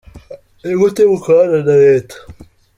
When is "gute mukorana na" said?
0.79-1.75